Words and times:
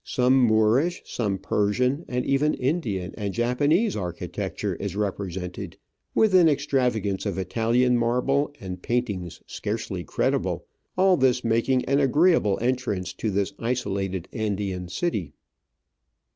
Some 0.03 0.33
Moorish, 0.47 1.03
some 1.05 1.37
Persian, 1.37 2.05
and 2.07 2.25
even 2.25 2.55
Indian 2.55 3.13
and 3.19 3.35
Japanese 3.35 3.95
archi 3.95 4.27
tecture 4.29 4.75
is 4.81 4.95
represented, 4.95 5.77
with 6.15 6.33
an 6.33 6.49
extravagance 6.49 7.27
of 7.27 7.37
Italian 7.37 7.99
marble 7.99 8.51
and 8.59 8.81
paintings 8.81 9.43
scarcely 9.45 10.03
credible, 10.03 10.65
all 10.97 11.17
this 11.17 11.43
making 11.43 11.85
an 11.85 11.99
agreeable 11.99 12.57
entrance 12.63 13.13
to 13.13 13.29
this 13.29 13.53
isolated 13.59 14.27
Andean 14.33 14.87
city. 14.89 15.33